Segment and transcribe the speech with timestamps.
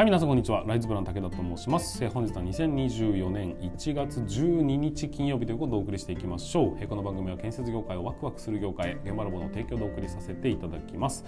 [0.00, 0.64] はい皆さんこんにちは。
[0.66, 2.08] ライズブラン武田と申します。
[2.08, 6.78] 本日は2024年1月12日金曜日ということでお送りしていきましょう。
[6.80, 11.26] えこの番組は建設業界をワクワクする業界現場ロボの提供でお送りさせていただきます。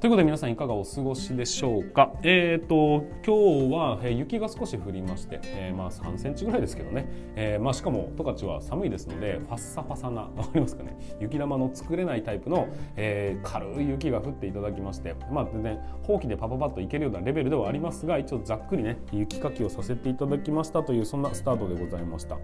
[0.00, 2.12] ということで皆さんいかがお過ごしでしょうか？
[2.22, 7.06] えっ、ー、と今日は、え雪が少し降りまして、えー、まあ3センチぐらいですけどね、
[7.36, 10.94] えー、まあしかも十勝は寒いですのでファッサファサな わかりますかね？
[11.20, 22.36] 雪玉の作れないタイプの、えー、軽い雪が降っていただきましてまあ全然ほうきでパパパッといけるようなレベルではありますが一応ざっくりね雪かきをさせていただきましたというそんなスタートでございました。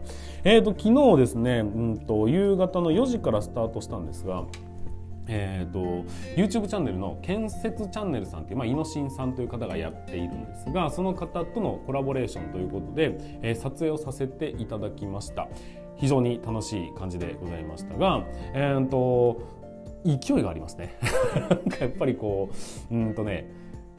[0.45, 4.45] えっ、ー、と昨日ですねうんと夕方の4時からスタートしたんですが
[5.33, 6.05] えーと、
[6.37, 15.49] YouTube チャンネルの建設チャンネルさんっていう、まあ、イノシンさんという方がやっているんですがその方とのコラボレーションということで、えー、撮影をさせていただきました。
[15.97, 19.43] 非常に楽しい感じでございましたが、えーと、
[20.05, 20.99] 勢いがありますね。
[21.35, 22.51] なんかやっぱりこ
[22.91, 23.51] ううんとね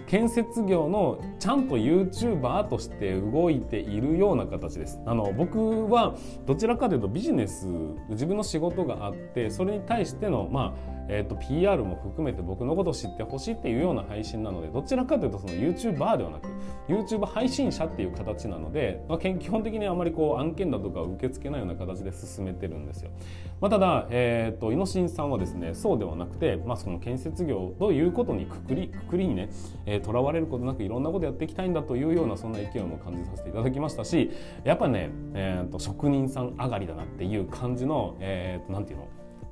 [0.07, 4.99] 建設業のちゃんと YouTuber として動いているような形です。
[5.05, 6.15] あの僕は
[6.46, 7.68] どちらかというとビジネス
[8.09, 16.48] 自分の仕事があってそれに対してのまあえーと、PR も含めて僕のことを知ってほしいっていうような配信なのでどちらかというとその YouTuber ではなく
[16.87, 23.12] YouTube 配信者っていう形なので、まあ、基本的にあまりこう案件だとか受け付けないような形で進めてるんですよ。
[23.59, 34.31] まあ、ただ、えーと、イノシンさんはですねそうではなくて、まあ、その建設業ということにくくりくくりにねとら、えー、われることなくいろんなことやっていきたいんだというようなそんな勢いも感じさせていただきましたし
[34.63, 39.07] やっぱね、えーと、職人さん上がりだなっていう感じの、えー、となんていうの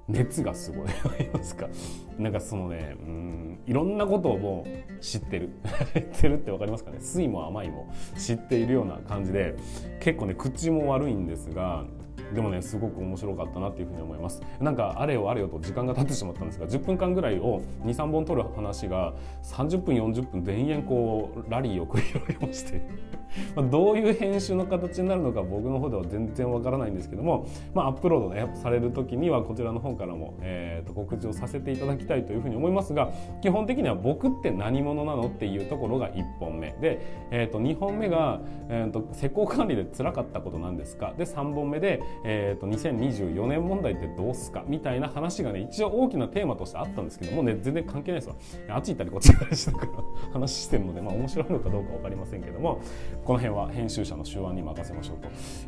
[0.09, 1.67] 熱がすごいありますか？
[2.19, 5.49] なんかそのねうんいろんなことをもう知ってる。
[5.93, 6.97] 知ってるって分かりますかね？
[6.99, 9.55] 酸いも甘いも知っているような感じで
[9.99, 11.85] 結構ね口も悪いんですが
[12.33, 14.41] でもねすごく面白かったなっていうふうに思います。
[14.59, 19.13] なんかあれよあれよと時間が経ってしまったんですが10分間ぐらいを23本撮る話が
[19.43, 22.81] 30分40分で延こうラリーを繰り広げまして
[23.55, 33.11] まどういう編集の形になるのか僕の方では全然わからないんですけども、まあ、アップロード、ね、される時にはこちらの方からも、えー、と告知をさせていただきたいというふうに思いますが
[33.41, 36.75] 基本的には僕って何者なのっていうところが1本目。
[36.81, 36.99] で、
[37.31, 41.13] えー、と2本目が、えー、と施工管理で辛かったことなんですか。
[41.17, 44.63] で3本目で、えー、と2024年問題ってどうすか？
[44.67, 48.35] みたいな話がね一応大きなテーマとしてあったんですけどもね全然関係ないですわ
[48.75, 49.91] あっち行ったりこっち行ったりしながら
[50.33, 52.81] 話してるので、まあ、面白いのかどうか分かりませんけども
[53.23, 55.17] この辺は編集者の手腕に任せましょう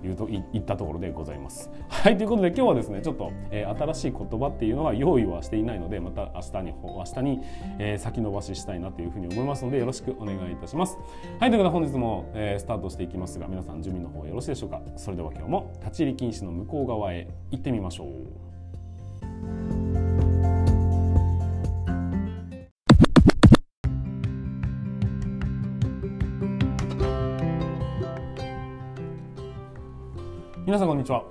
[0.02, 1.70] というといったところでございます。
[1.88, 7.40] はいということで今日はですねちょっと、えー、新しい言葉っていうのは用意はしていないのでまた明日に明日に、
[7.80, 10.98] えー、先延ばししたいなというふうに思いますのでよろしくお願いいたします。
[11.40, 14.82] はいということで本日も、えー、スタートしていきますが皆さん準備の方よろしいでしょうか？
[14.98, 18.08] それでは今日も立ち入り禁止の向こう側へ行ってみましょう。
[30.64, 31.26] 皆さんこんにちは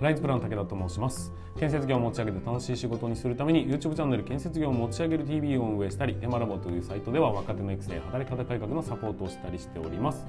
[0.00, 10.26] ライズプラン武田と申します建設業を持ち上げて楽しい仕事にするために YouTube チャンネル建設業を持ち上げる TV を運営したりエマラボというサイトでは若手の育成働き方改革のサポートをしたりしております。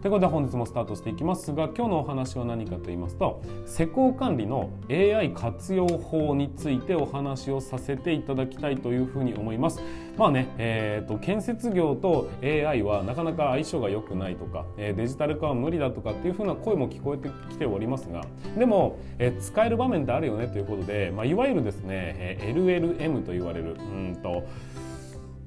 [0.00, 9.82] ということで本日もスタートしていきますが今日のお話は何かと言いますと施工管理の AI 活用法についてお話をさせていただきたいというふうに思います。
[10.16, 18.22] まあね、えーと、建設業と AI はなかなか相性が良くないとか、デジタル化は無理だとかっていうふうな声も聞こえてきておりますが
[18.58, 24.44] でも、え使える場面ってあるよねということで、まあ、いわゆるですね、え LLM と言われるうんと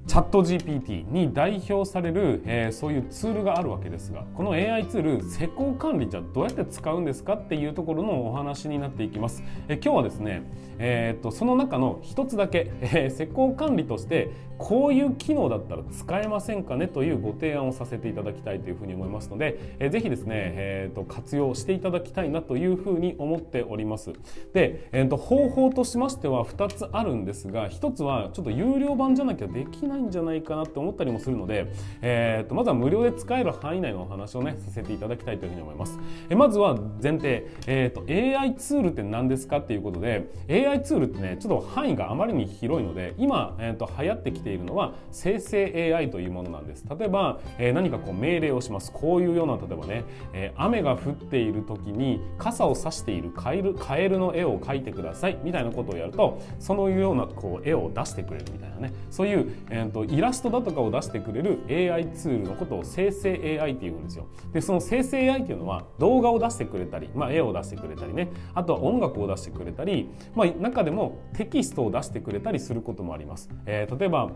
[0.06, 9.44] チャット GPT に代表される、えー、そういうツールがあるわけですがこの AI ツール施工管理じゃどうやって使うんですかっていうところのお話になっていきます。
[9.70, 10.44] え今日はですね、
[10.78, 24.12] えー、っとその中の一つだけ、えー、施工管理としてこういう機能だったら使えませんかねというご提案をさせていただきたいというふうに思いますので、えー、ぜひですね、えー、と活用していただきたいなというふうに思っております。
[24.54, 31.68] で、えー、と方法としましては2つあるんですが1つはちょっと有料版じゃなきゃできないないんじゃないかなって思ったりもするので、
[32.02, 36.00] えー、とまずは無料で使える範囲内のお話をねさせていただきたいというふうに思います。
[36.30, 46.86] えまずは前提、えーと、AI ツールって何ですかっていうことで AI ツールってねちょっと範囲があまりに広いので今、えーと、流行ってきているのは生成 AI というものなんです。
[46.98, 50.04] 例えば、えー、何かこう命令をしますこういうような例えばね、
[50.34, 64.28] えー、雨が降っている時に傘を差しているカエルカエルの絵を描いてくださいみたいなことをやるとそのようなこう絵を出してくれるみたいなねそういう、えーと、イラストだとかを出してくれる AI ツールのことを生成 AI っていうんですよ。
[64.54, 73.50] でその生成 AI っていうのは動画を出してくれたり、まあ、絵を出してくれたりねあとは音楽を出してくれたり、まあ、中でもテキストを出してくれたりすることもあります。
[73.66, 74.32] えー、例えば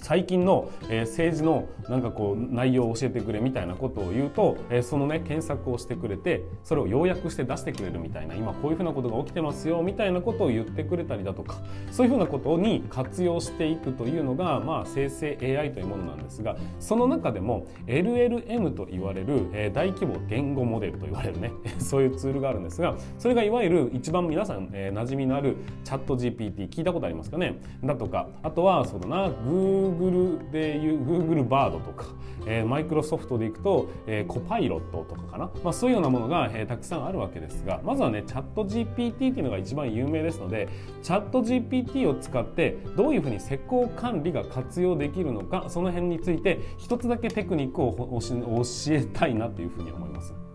[0.00, 11.56] 最近の、え、政治のなんかこう内容を教えてくれみたいなことを言うと、え、そのね検索をしてくれてそれを要約して出してくれるみたいな今こういうふうなことが起きてますよみたいなことを言ってくれたりだとか
[11.90, 27.58] そういうふうなことに活用していくというのが、まあ、生成 AI というものなんですがその中でも LLM と言われる、え、大規模言語モデルと言われるね そういうツールがあるんですがそれがいわゆる一番皆さん、え、馴染みのあるチャット GPT 聞いたことありますかね？
[27.84, 32.06] だとかあとはそうだな Google Google でいう Google バードとか、
[32.46, 40.68] えー、マイクロソフトでいくと、えー、コパイロットとかかな、まあ、そういうようなものが、えー、たくさんあるわけですがまずはねチャット GPT っていうのが一番有名ですので
[41.02, 50.47] チャット GPT を使ってどういうふうに施工管理が活用できるのかその辺について一つだけテクニックを教えたいなというふうに思います。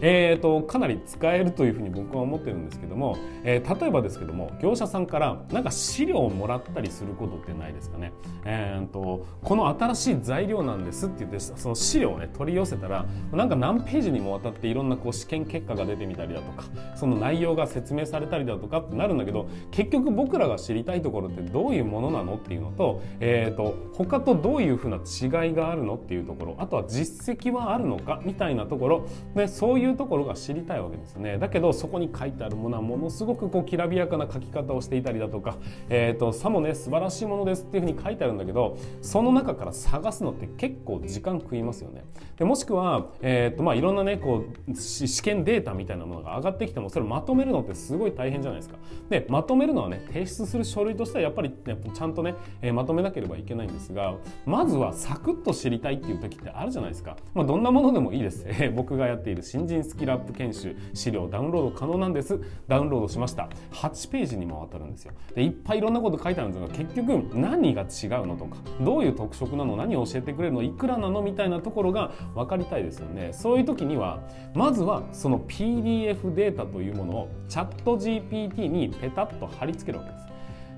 [0.00, 8.12] えーと、かなり使えるというふうに僕は思ってるんですけども、えー、例えばですけども業者さんからなんか資料をもらったりすることってないですかね、
[8.44, 16.64] えーと、この新しい材料なんですって言ってその資料をね取り寄せたらなんか何ページにもわたっていろんなこう試験結果が出てみたりだとか
[16.96, 31.38] その内容が説明されたりだとかってなるんだけど結局僕らが知りたいところってどういうものなのっていうのと,、えーと、と他とどういうふうな違いがあるのっていうところあとは実績はあるのかみたいなところでそういううところが知りたいわけですね。
[31.38, 35.56] だけどそこに書いてあるものはものすごくこうきらびやかな書き方をしていたりだとか、
[35.88, 42.04] えーと、さもね素晴らしいものですっていうふうに書いてあるんだけどその中から探すのって結構時間食いますよね。
[42.36, 48.76] でもしくは、えーとまあ、いろんなねこう試験データみたいなものが上がってきてもそれまとめるのってすごい大変じゃないですか。
[49.08, 54.14] でまとめるのはね提出する書類としてはやっぱり、ね、ちゃんとね、え、まとめなければいけないんですが
[54.46, 62.40] まずはサクッと知りたいっていう時ってあるじゃないですか、まあ、どんなものでもいいです、え、僕がやっている新人スキルアップ研修資料ダウンロード可能なんです。
[62.68, 63.48] ダウンロードしました。
[63.72, 65.12] 8ページにもわたるんですよ。
[65.34, 73.32] でいっぱいいろんなこと書いてあるんですが結局何が違うのとかどういう特色なの何を教えてくれるのいくらなのみたいなところが分かりたいですよね。
[73.32, 74.20] そういう時には
[74.54, 80.29] まずはその PDF データというものをチャット GPT にペタッと貼り付けるわけです。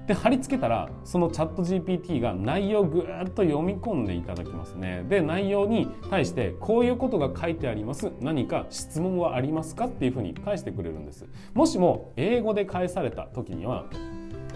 [0.06, 5.04] で貼り付けたらそのチャット GPT が内容をぐーっと読み込んでいただきますね。
[5.08, 8.10] で内容に対してこういうことが書いてあります。
[8.20, 9.86] 何か質問はありますか？
[9.86, 11.26] っていうふうに返してくれるんです。
[11.54, 13.86] もしも英語で返された時には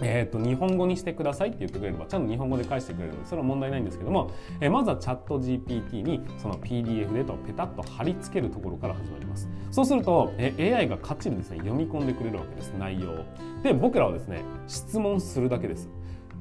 [0.02, 3.12] えーと、日本語にしてくださいって言ってくれればちゃんと日本語で返してくれる。
[3.12, 9.48] のでそれは問題ないんですけども、えー、まずはチャット GPT にその PDF でとペタッと貼り付けるところから始まります。
[9.70, 13.24] そうすると、えー、AI がかっちりですね読み込んでくれるわけです内容を。
[13.62, 15.88] で僕らはですね質問するだけです。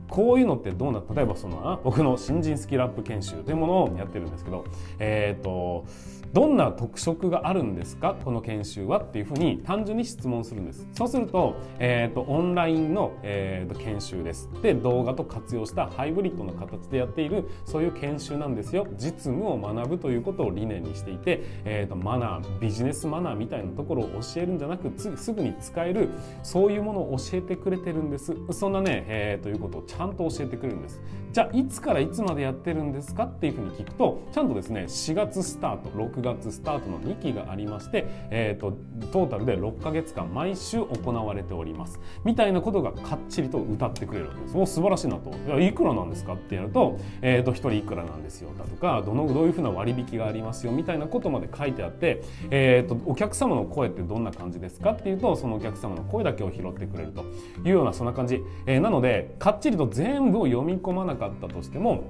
[0.09, 4.65] こういうのってどうな例えばその僕の新人スキルアップ研修というものをやってるんですけど
[4.99, 5.85] え、ー、と
[6.33, 8.15] どんな特色があるんですか？
[8.25, 10.85] この研修はっていうふうに単純に質問するんです。
[10.91, 14.49] そうすると,、えーと、オンラインの、えーと、研修です。
[14.61, 18.85] で動画と活用したハイブリッドな形でやっているそういう研修なんですよ。
[18.97, 26.09] 実務を学ぶということを理念にしていて、えーと、マナービジネスマナーみたいなところを教えるんじゃなくすぐに使える
[26.43, 28.35] そういうものを教えてくれてるんです。
[28.51, 31.01] そんなね、えー、ということをちゃんと教えてくれるんです。
[31.35, 38.77] じゃあいつからいつまでやってるんですかっていうふうに聞くとちゃんとですね4月スタート6月スタートの2期がありまして、えーと、
[39.11, 41.99] トータルで6ヶ月間毎週行われております。
[42.23, 44.57] みたいなことがかっちりと歌ってくれるわけです。
[44.57, 45.29] お素晴らしいなと。
[45.29, 48.51] いやいくらなんですかってやると,、えーと、1人いくらなんですよ。
[48.57, 50.71] だとかどのどういうふうな割引がありますよ。
[50.71, 57.23] みたいなことまで書いてあって、えーと、お客様の声ってどんな感じですかっていうとそのお客様の声だけを拾ってくれると
[57.65, 62.03] いうようなそんな感じ、えー、なのでかっちりと全部を読み込まなかったとしても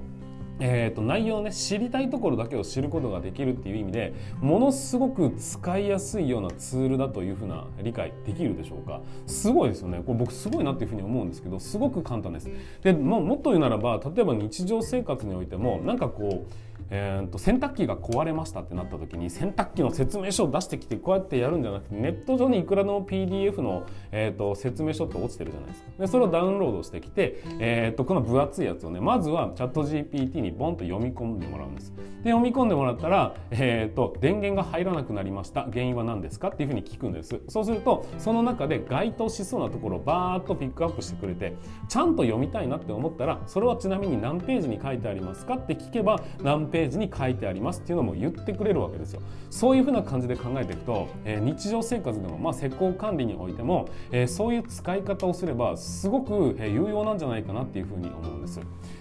[0.58, 9.00] えーと、内容をね知りたいところだけを知ることができるっていう意味でものすごく使いやすいようなツールだというふうな理解できるでしょうか。
[9.26, 10.02] すごいですよね。
[10.04, 12.48] これ僕すごいなっていうふうに思うんですけどすごく簡単です。
[12.82, 16.52] でももっと言うならば例えば日常生活においてもなんかこう
[16.90, 25.88] えーと、洗濯機が壊れましたってなった時に洗濯機の説明書を出してきてこうやってやるんじゃなくてネット上にいくらでも PDF の、えーと、説明書って落ちてるじゃないですか。
[25.98, 31.92] でそれをダウンロードしてきて、えーと、この分厚いやつをねまずはチャット GPT にボンと読み込んでもらうんです。
[32.22, 35.62] で読み込んでもらったら、えー、と電源が入らなくなりました。
[35.64, 37.40] 原因は何ですかっていうふうに聞くんです。
[37.48, 41.54] そうするとその中で該当しそうなところをバーッとピックアップしてくれて
[41.88, 49.22] ちゃんと読みたいなって思ったらそれはちなみに何ページに書いてありますかって聞けば何ページページに書いてありますっていうのも言ってくれるわけですよ。
[49.48, 58.60] そういうふうな感じで考えていくと、えー、日常生活でも、まあ、施工管理においても、えー、そういう使い方をすればすごく有用なんじゃないかなっていうふうに思うんです。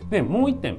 [0.09, 0.77] でもう一点。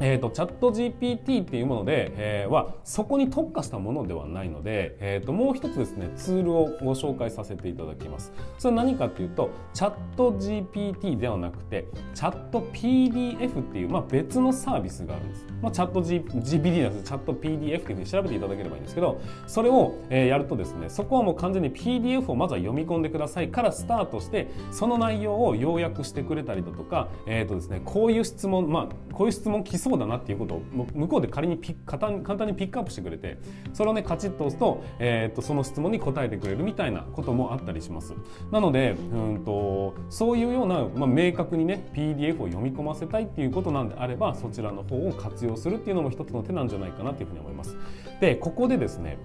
[0.00, 8.32] えーと、チャット GPT っていうもので、えー、はそこに特化したものではないので、えーと、もう一つですねツールをご紹介させていただきます。
[8.58, 17.04] それは何かっていうとチャット GPT ではなくてチャット PDF っていう、まあ、別のサービスがあるんです、まあ、チャット、GPT なんです。
[17.04, 30.62] チャット PDF っていうふうに調べていただければいいんですけどそれを、えー、やるとですねそこはもう完全に PDF をまずは読み込んでくださいからスタートしてその内容を要約してくれたりだとか、えーとですね、こういう質問、まあ、こういう質問来そうだなっていうことを
[30.94, 33.38] 向こうで仮にピ簡単簡単にピックアップしてくれて
[33.72, 38.14] それをねカチッと押すと,、えーと、その質問に答えてくれるみたいなこともあったりします。
[38.50, 47.76] なのでうんとそういうような、まあ、明確にね PDF を読み込ませたいっていうことなんであればそちらの方を活用するっていうのも一つの手なんじゃないかなというふうに思います。
[48.20, 49.18] でここでですね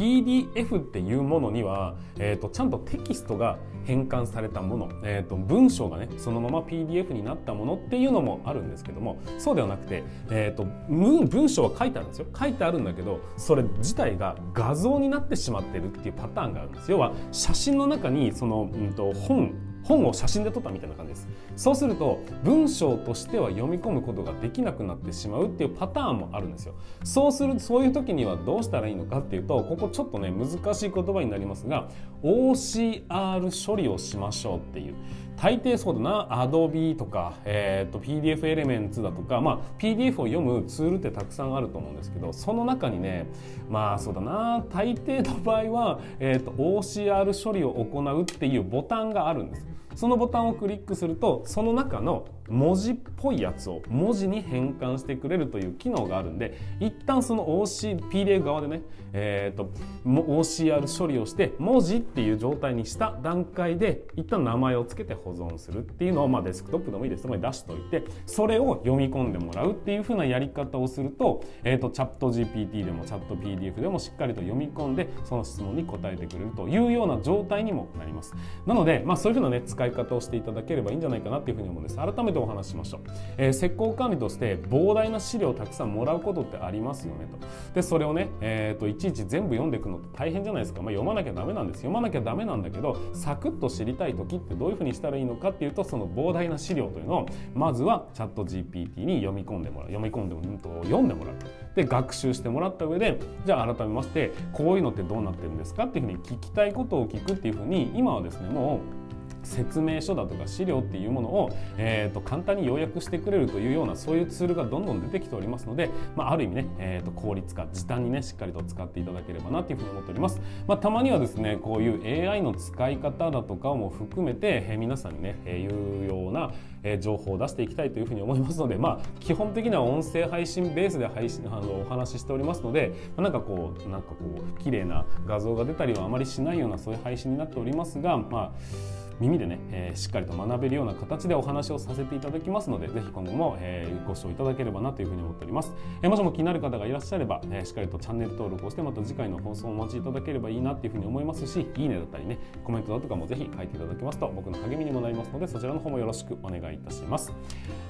[0.00, 12.26] PDF っていうものには、えーと、ちゃんとテキストが変換されたもの、えーと、文章がねそのまま PDF になったものっていうのもあるんですけどもそうではなくて、えーと、文章は書いてあるんですよ。
[12.38, 16.90] 書いてあるんだけどそれ自体が画像になってしまってるっていうパターンがあるんです。
[16.90, 19.52] 要は写真の中にその、うん、と本
[19.84, 21.28] 本を写真で撮ったみたいな感じです。
[21.56, 26.74] そうすると文章としては読み込むことができなくなってしまうっていうパターンもあるんですよ。
[27.04, 31.88] そうするそういう時にはどうしたらいいのかっていうとここちょっとね難しい言葉になりますが
[32.22, 34.94] OCR 処理をしましょうっていう。
[35.40, 43.26] 大抵そうだな Adobe とか、えーと、PDF エレメンツだとか、まあ、PDF を読むツールってたくさんあると思うんですけどその中にね
[43.70, 49.66] まあそうだな大抵の場合は、えーと OCR 処理を行うっていうボタンがあるんです。
[49.94, 58.82] そのボタンをクリックするとその中の文字っぽいやつを文字に変換してくれるという機能があるんで一旦その OC PDF 側でね、
[59.12, 59.70] えーと、
[60.04, 78.34] OCR 処理をして文字っていう状態にした段階で一旦名前を付けて保存するっていうのを、まあ、デスクトップでもいいですそこに出しておいてそれを読み込んでもらうっていうふうなやり方をすると,、えーと、チャット GPT でもチャット PDF でもしっかりと読み込んでその質問に答えてくれるというような状態にもなります。
[78.66, 81.96] なので、まあ、そういうふうなね使い方をしていただければいいんじゃないかなっていうふうに思うんです。
[81.96, 83.00] 改めてお話ししましょう、
[83.36, 87.38] えー、施工管理として膨大な資料をたくさんもらうことってありますよねと。
[87.74, 91.78] でそれをね、えーと、いちいち全部読んでいくのって大変じゃないですか、まあ、読まなきゃダメなんです。
[91.78, 99.88] 読まなきゃダメなんだけどサクッと知りたい時ってどういうふうにしたらいいのかっていうとその膨大な資料というのをまずはチャット GPT に読み込んでもらう。
[99.90, 101.34] 読み込んでも、うん、と読んでもらう。
[101.74, 109.00] で学習してもらった上でじゃあ改めましてこういうのってどうなってるんですかっていうふうに聞きたいことを聞くっていうふうに今はですねもう
[109.42, 126.52] 説明書だとか資料っていうものを、えーと、簡単に要約してくれるというようなそういうツールがどんどん出てきておりますので、まあ、ある意味ね、えーと、効率化時短にねしっかりと使っていただければなというふうに思っております、まあ、たまにはですねこういう AI の使い方だとかも含めて、えー、皆さんにね、えー、いうような
[126.98, 134.16] 情報を出していきたいというふうに思いますので、まあ、基本的には音声配信ベースで配信あのお話ししておりますので、まあ、なんかこうなんかこ
[134.58, 145.72] う綺麗な画像が出たりはあまりしないようなそういう配信になっておりますが、まあ耳でね、えー、しっかりと学べるような形でお話をさせていただきますのでぜひ今後も、えー、ご視聴いただければなというふうに思っております、
[146.02, 157.32] えー、もしも気になる方がいらっしゃれば、えー、しっかりとチャンネル登録をしてまた次回の放送をお待ちいただければいいなっていうふうに思いますしいいねだったりねコメントだとかもぜひ書いていただけますと僕の励みにもなりますのでそちらの方もよろしくお願いいたします。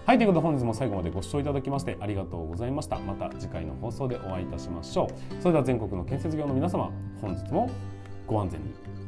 [0.06, 2.99] はいということで本日も最後までご視聴いただきましてありがとうございました。
[2.99, 5.40] また次回の放送でお会いいたしましょう。
[5.40, 7.70] それでは全国の建設業の皆様本日も
[8.26, 9.00] ご安全に。